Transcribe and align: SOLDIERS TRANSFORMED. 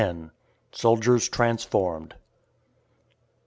SOLDIERS 0.71 1.29
TRANSFORMED. 1.29 2.15